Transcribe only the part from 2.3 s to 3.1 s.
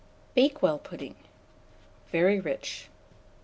Rich.)